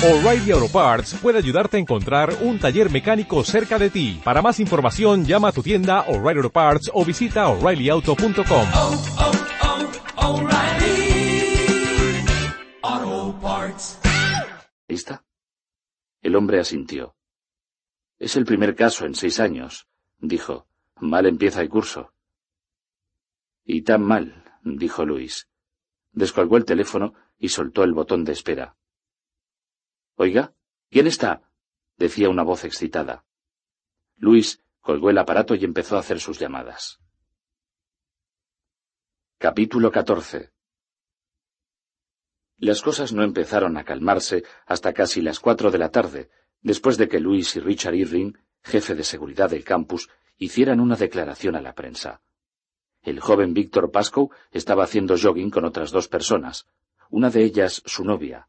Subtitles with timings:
[0.00, 4.20] O'Reilly Auto Parts puede ayudarte a encontrar un taller mecánico cerca de ti.
[4.22, 8.68] Para más información, llama a tu tienda O'Reilly Auto Parts o visita oreillyauto.com.
[8.76, 9.02] oh,
[12.92, 13.98] oh, Parts.
[14.86, 15.24] ¿Lista?
[16.22, 17.16] El hombre asintió.
[18.20, 19.88] Es el primer caso en seis años,
[20.20, 20.68] dijo.
[21.00, 22.12] Mal empieza el curso.
[23.64, 25.48] Y tan mal, dijo Luis.
[26.12, 28.77] Descolgó el teléfono y soltó el botón de espera.
[30.20, 30.52] Oiga,
[30.90, 31.48] ¿quién está?
[31.96, 33.24] decía una voz excitada.
[34.16, 36.98] Luis colgó el aparato y empezó a hacer sus llamadas.
[39.38, 40.50] Capítulo 14
[42.56, 46.30] Las cosas no empezaron a calmarse hasta casi las cuatro de la tarde,
[46.62, 48.32] después de que Luis y Richard Irving,
[48.64, 52.22] jefe de seguridad del campus, hicieran una declaración a la prensa.
[53.02, 56.66] El joven Víctor Pascoe estaba haciendo jogging con otras dos personas,
[57.08, 58.47] una de ellas su novia.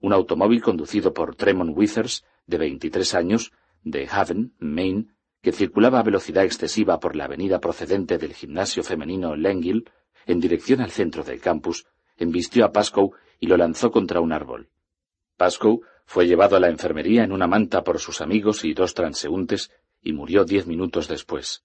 [0.00, 3.52] Un automóvil conducido por Tremont Withers, de 23 años,
[3.82, 5.08] de Haven, Maine,
[5.42, 9.90] que circulaba a velocidad excesiva por la avenida procedente del gimnasio femenino Lengill,
[10.26, 14.70] en dirección al centro del campus, embistió a Pascoe y lo lanzó contra un árbol.
[15.36, 19.70] Pascoe fue llevado a la enfermería en una manta por sus amigos y dos transeúntes
[20.02, 21.64] y murió diez minutos después.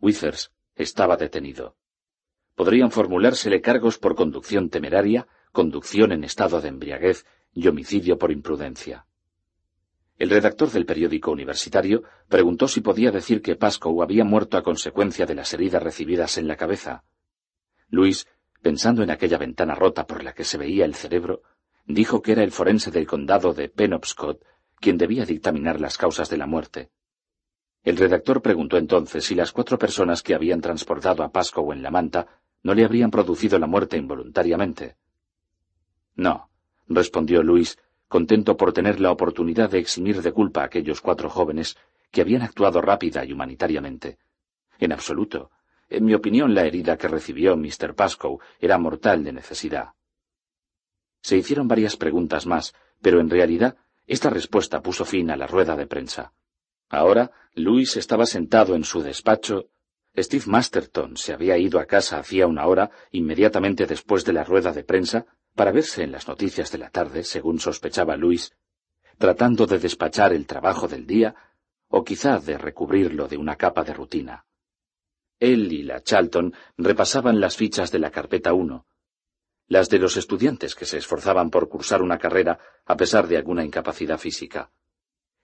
[0.00, 1.76] Withers estaba detenido.
[2.54, 9.06] Podrían formulársele cargos por conducción temeraria, conducción en estado de embriaguez y homicidio por imprudencia.
[10.16, 15.24] El redactor del periódico universitario preguntó si podía decir que Pascoe había muerto a consecuencia
[15.24, 17.04] de las heridas recibidas en la cabeza.
[17.88, 18.26] Luis,
[18.60, 21.42] pensando en aquella ventana rota por la que se veía el cerebro,
[21.86, 24.44] dijo que era el forense del condado de Penobscot
[24.80, 26.90] quien debía dictaminar las causas de la muerte.
[27.82, 31.90] El redactor preguntó entonces si las cuatro personas que habían transportado a Pascoe en la
[31.90, 32.26] manta
[32.62, 34.96] no le habrían producido la muerte involuntariamente.
[36.14, 36.49] No,
[36.90, 41.76] respondió Luis, contento por tener la oportunidad de eximir de culpa a aquellos cuatro jóvenes
[42.10, 44.18] que habían actuado rápida y humanitariamente.
[44.78, 45.50] En absoluto.
[45.88, 47.94] En mi opinión, la herida que recibió Mr.
[47.94, 49.90] Pascoe era mortal de necesidad.
[51.22, 55.76] Se hicieron varias preguntas más, pero en realidad esta respuesta puso fin a la rueda
[55.76, 56.32] de prensa.
[56.88, 59.68] Ahora, Luis estaba sentado en su despacho.
[60.16, 64.72] Steve Masterton se había ido a casa hacía una hora, inmediatamente después de la rueda
[64.72, 65.26] de prensa,
[65.60, 68.56] para verse en las noticias de la tarde, según sospechaba Luis,
[69.18, 71.34] tratando de despachar el trabajo del día,
[71.88, 74.46] o quizá de recubrirlo de una capa de rutina.
[75.38, 78.86] Él y la Charlton repasaban las fichas de la carpeta 1,
[79.66, 83.62] las de los estudiantes que se esforzaban por cursar una carrera a pesar de alguna
[83.62, 84.70] incapacidad física.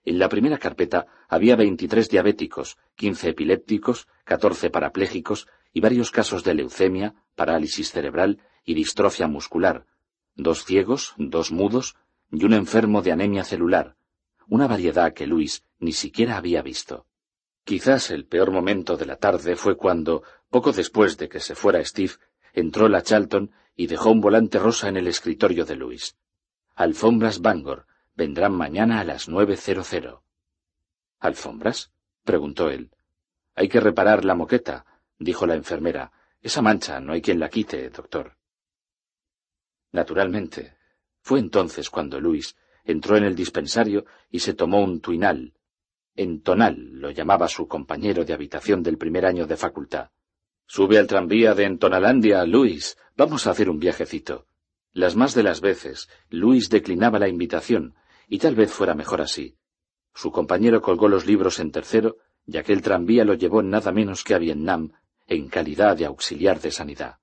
[0.03, 6.55] En la primera carpeta había veintitrés diabéticos, quince epilépticos, catorce parapléjicos y varios casos de
[6.55, 9.85] leucemia, parálisis cerebral y distrofia muscular,
[10.37, 11.95] dos ciegos, dos mudos
[12.31, 13.97] y un enfermo de anemia celular,
[14.47, 17.07] una variedad que Luis ni siquiera había visto.
[17.63, 21.83] Quizás el peor momento de la tarde fue cuando, poco después de que se fuera
[21.83, 22.13] Steve,
[22.53, 26.15] entró la Charlton y dejó un volante rosa en el escritorio de Luis.
[26.75, 30.23] Alfombras Bangor vendrán mañana a las nueve cero cero.
[31.19, 31.91] ¿Alfombras?
[32.23, 32.91] preguntó él.
[33.55, 34.85] Hay que reparar la moqueta,
[35.17, 36.11] dijo la enfermera.
[36.41, 38.37] Esa mancha no hay quien la quite, doctor.
[39.91, 40.75] Naturalmente.
[41.21, 45.53] Fue entonces cuando Luis entró en el dispensario y se tomó un tuinal.
[46.15, 50.09] Entonal lo llamaba su compañero de habitación del primer año de facultad.
[50.65, 52.97] Sube al tranvía de Entonalandia, Luis.
[53.15, 54.47] Vamos a hacer un viajecito.
[54.93, 57.95] Las más de las veces, Luis declinaba la invitación,
[58.27, 59.57] y tal vez fuera mejor así.
[60.13, 64.33] Su compañero colgó los libros en tercero, y aquel tranvía lo llevó nada menos que
[64.33, 64.91] a Vietnam,
[65.27, 67.17] en calidad de auxiliar de sanidad.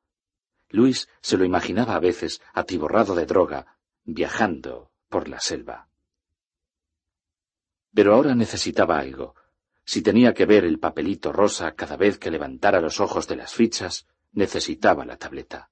[0.74, 5.88] Luis se lo imaginaba a veces atiborrado de droga, viajando por la selva.
[7.94, 9.36] Pero ahora necesitaba algo.
[9.84, 13.54] Si tenía que ver el papelito rosa cada vez que levantara los ojos de las
[13.54, 15.70] fichas, necesitaba la tableta.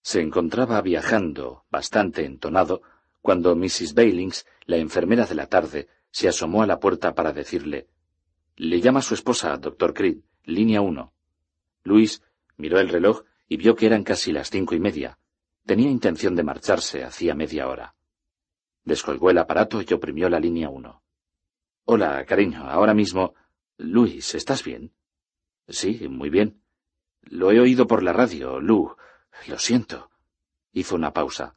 [0.00, 2.80] Se encontraba viajando, bastante entonado,
[3.20, 3.92] cuando Mrs.
[3.92, 7.88] Bailings, la enfermera de la tarde, se asomó a la puerta para decirle
[8.56, 11.12] Le llama su esposa, doctor Creed, línea uno.
[11.82, 12.22] Luis
[12.56, 15.18] miró el reloj y vio que eran casi las cinco y media.
[15.64, 17.94] Tenía intención de marcharse hacía media hora.
[18.84, 21.02] Descolgó el aparato y oprimió la línea uno.
[21.84, 23.34] Hola, cariño, ahora mismo.
[23.78, 24.92] Luis, ¿estás bien?
[25.66, 26.62] Sí, muy bien.
[27.22, 28.96] Lo he oído por la radio, Lu.
[29.46, 30.10] Lo siento.
[30.72, 31.56] Hizo una pausa.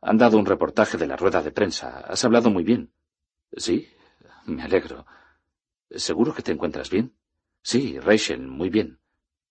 [0.00, 2.00] Han dado un reportaje de la rueda de prensa.
[2.00, 2.92] Has hablado muy bien.
[3.56, 3.88] Sí,
[4.46, 5.06] me alegro.
[5.90, 7.14] ¿Seguro que te encuentras bien?
[7.62, 8.98] Sí, Rachel, muy bien.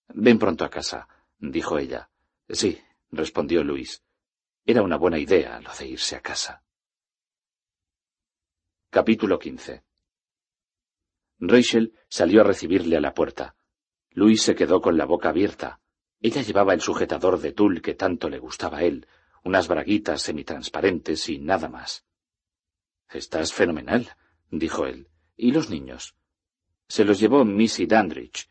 [0.08, 1.08] Ven pronto a casa,
[1.50, 2.08] dijo ella.
[2.48, 2.80] Sí,
[3.10, 4.02] respondió Luis.
[4.64, 6.62] Era una buena idea lo de irse a casa.
[8.90, 9.82] Capítulo 15
[11.40, 13.56] Rachel salió a recibirle a la puerta.
[14.10, 15.80] Luis se quedó con la boca abierta.
[16.20, 19.08] Ella llevaba el sujetador de tul que tanto le gustaba a él,
[19.42, 22.04] unas braguitas semitransparentes y nada más.
[23.10, 24.14] Estás fenomenal,
[24.50, 25.08] dijo él.
[25.36, 26.14] ¿Y los niños?
[26.86, 28.48] Se los llevó Missy Dandridge.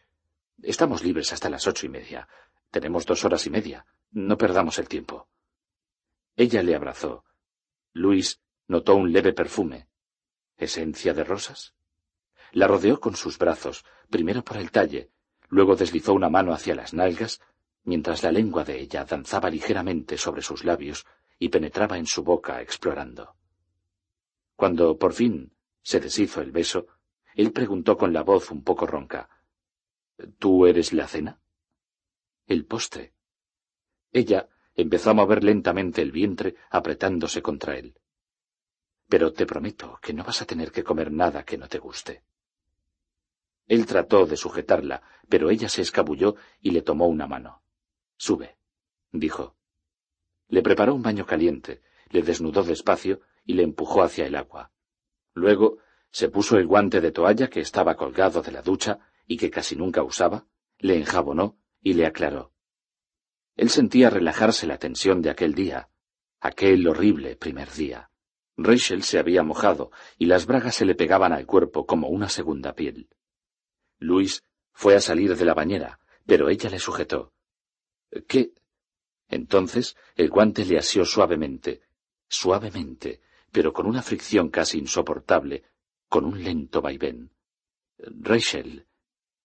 [0.61, 2.27] Estamos libres hasta las ocho y media.
[2.71, 3.85] Tenemos dos horas y media.
[4.11, 5.29] No perdamos el tiempo.
[6.35, 7.25] Ella le abrazó.
[7.93, 9.87] Luis notó un leve perfume.
[10.57, 11.75] ¿Esencia de rosas?
[12.53, 15.11] La rodeó con sus brazos, primero por el talle,
[15.49, 17.41] luego deslizó una mano hacia las nalgas,
[17.83, 21.05] mientras la lengua de ella danzaba ligeramente sobre sus labios
[21.39, 23.35] y penetraba en su boca explorando.
[24.55, 26.87] Cuando, por fin, se deshizo el beso,
[27.35, 29.29] él preguntó con la voz un poco ronca
[30.37, 31.41] ¿Tú eres la cena?
[32.51, 33.13] El postre.
[34.11, 37.95] Ella empezó a mover lentamente el vientre apretándose contra él.
[39.07, 42.25] Pero te prometo que no vas a tener que comer nada que no te guste.
[43.67, 47.63] Él trató de sujetarla, pero ella se escabulló y le tomó una mano.
[48.17, 48.57] Sube,
[49.13, 49.55] dijo.
[50.49, 54.73] Le preparó un baño caliente, le desnudó despacio y le empujó hacia el agua.
[55.33, 55.77] Luego
[56.11, 59.77] se puso el guante de toalla que estaba colgado de la ducha y que casi
[59.77, 60.47] nunca usaba,
[60.79, 62.53] le enjabonó y le aclaró.
[63.55, 65.89] Él sentía relajarse la tensión de aquel día,
[66.39, 68.11] aquel horrible primer día.
[68.57, 72.73] Rachel se había mojado y las bragas se le pegaban al cuerpo como una segunda
[72.73, 73.09] piel.
[73.99, 74.43] Luis
[74.73, 77.33] fue a salir de la bañera, pero ella le sujetó.
[78.27, 78.53] ¿Qué?
[79.27, 81.81] Entonces el guante le asió suavemente,
[82.27, 85.63] suavemente, pero con una fricción casi insoportable,
[86.09, 87.31] con un lento vaivén.
[87.97, 88.87] Rachel.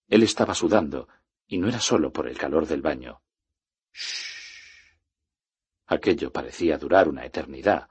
[0.09, 1.09] Él estaba sudando,
[1.46, 3.22] y no era solo por el calor del baño.
[3.93, 4.37] Shh.
[5.87, 7.88] Aquello parecía durar una eternidad.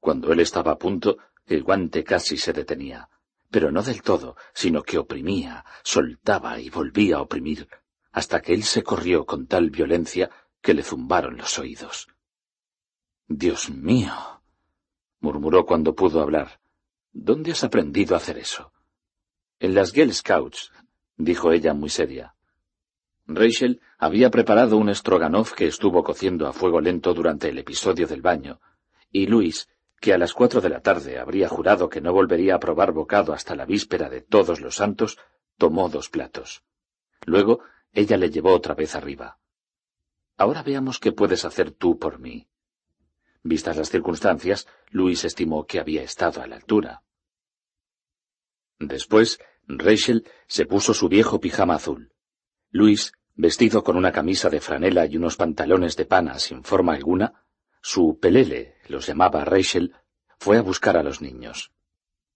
[0.00, 3.08] Cuando él estaba a punto, el guante casi se detenía,
[3.50, 7.68] pero no del todo, sino que oprimía, soltaba y volvía a oprimir,
[8.12, 10.30] hasta que él se corrió con tal violencia
[10.60, 12.08] que le zumbaron los oídos.
[13.28, 14.42] Dios mío,
[15.20, 16.60] murmuró cuando pudo hablar.
[17.12, 18.72] ¿Dónde has aprendido a hacer eso?
[19.60, 20.72] En las Girl Scouts,
[21.16, 22.34] dijo ella muy seria.
[23.28, 28.22] Rachel había preparado un stroganoff que estuvo cociendo a fuego lento durante el episodio del
[28.22, 28.58] baño,
[29.12, 29.68] y Luis,
[30.00, 33.34] que a las cuatro de la tarde habría jurado que no volvería a probar bocado
[33.34, 35.18] hasta la víspera de todos los santos,
[35.58, 36.64] tomó dos platos.
[37.26, 37.60] Luego
[37.92, 39.38] ella le llevó otra vez arriba.
[40.38, 42.48] Ahora veamos qué puedes hacer tú por mí.
[43.42, 47.02] Vistas las circunstancias, Luis estimó que había estado a la altura.
[48.78, 52.12] Después, Rachel se puso su viejo pijama azul.
[52.70, 57.44] Luis, vestido con una camisa de franela y unos pantalones de pana sin forma alguna,
[57.80, 59.94] su pelele, los llamaba Rachel,
[60.40, 61.70] fue a buscar a los niños.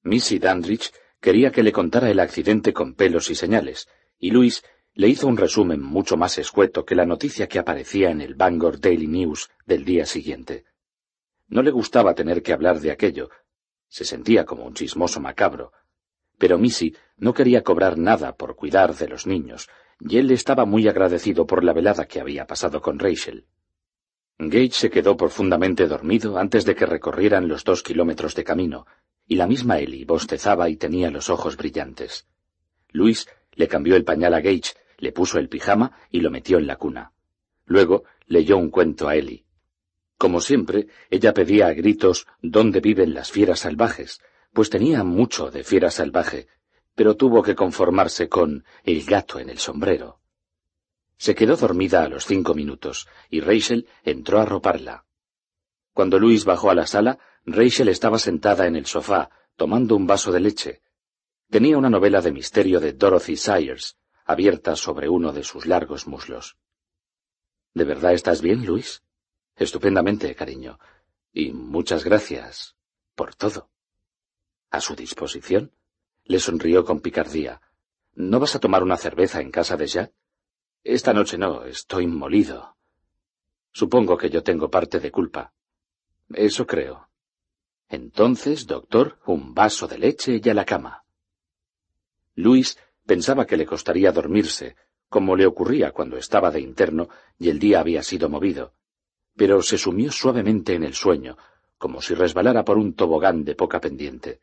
[0.04, 4.62] Missy Dandridge quería que le contara el accidente con pelos y señales, y Luis
[4.94, 8.78] le hizo un resumen mucho más escueto que la noticia que aparecía en el Bangor
[8.78, 10.66] Daily News del día siguiente.
[11.48, 13.28] No le gustaba tener que hablar de aquello.
[13.88, 15.72] Se sentía como un chismoso macabro.
[16.38, 19.68] Pero Missy no quería cobrar nada por cuidar de los niños,
[20.04, 23.46] y él estaba muy agradecido por la velada que había pasado con Rachel.
[24.38, 28.86] Gage se quedó profundamente dormido antes de que recorrieran los dos kilómetros de camino,
[29.26, 32.26] y la misma Ellie bostezaba y tenía los ojos brillantes.
[32.90, 36.66] Luis le cambió el pañal a Gage, le puso el pijama y lo metió en
[36.66, 37.12] la cuna.
[37.66, 39.44] Luego leyó un cuento a Ellie.
[40.18, 44.20] Como siempre, ella pedía a gritos dónde viven las fieras salvajes,
[44.52, 46.48] pues tenía mucho de fiera salvaje,
[46.94, 50.20] pero tuvo que conformarse con el gato en el sombrero.
[51.16, 55.04] Se quedó dormida a los cinco minutos, y Rachel entró a roparla.
[55.92, 60.32] Cuando Luis bajó a la sala, Rachel estaba sentada en el sofá, tomando un vaso
[60.32, 60.82] de leche.
[61.50, 66.56] Tenía una novela de misterio de Dorothy Sayers, abierta sobre uno de sus largos muslos.
[67.74, 69.02] ¿De verdad estás bien, Luis?
[69.56, 70.78] Estupendamente, cariño.
[71.32, 72.76] Y muchas gracias
[73.14, 73.70] por todo.
[74.70, 75.72] ¿A su disposición?
[76.24, 77.60] Le sonrió con picardía.
[78.14, 80.12] ¿No vas a tomar una cerveza en casa de Jack?
[80.84, 82.76] Esta noche no, estoy molido.
[83.72, 85.52] Supongo que yo tengo parte de culpa.
[86.28, 87.08] Eso creo.
[87.88, 91.04] Entonces, doctor, un vaso de leche y a la cama.
[92.34, 94.76] Luis pensaba que le costaría dormirse,
[95.08, 98.72] como le ocurría cuando estaba de interno y el día había sido movido,
[99.36, 101.36] pero se sumió suavemente en el sueño,
[101.76, 104.40] como si resbalara por un tobogán de poca pendiente.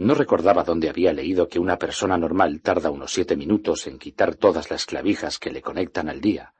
[0.00, 4.34] No recordaba dónde había leído que una persona normal tarda unos siete minutos en quitar
[4.34, 6.54] todas las clavijas que le conectan al día.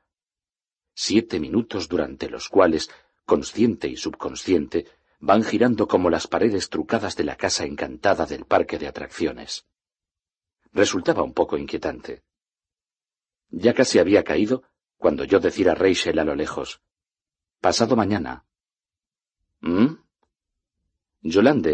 [0.92, 2.90] Siete minutos durante los cuales,
[3.24, 4.88] consciente y subconsciente,
[5.20, 9.64] van girando como las paredes trucadas de la casa encantada del parque de atracciones.
[10.74, 12.22] Resultaba un poco inquietante.
[13.48, 14.64] Ya casi había caído
[14.98, 16.82] cuando yo decir a Rachel a lo lejos,
[17.58, 18.44] pasado mañana.
[19.62, 19.94] ¿Mm?
[21.22, 21.68] Yolande